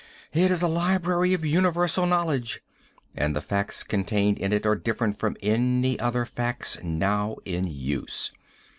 [0.33, 2.63] It is a library of universal knowledge,
[3.15, 8.31] and the facts contained in it are different from any other facts now in use.